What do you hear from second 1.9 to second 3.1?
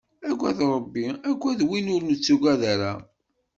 ur nettagad ara.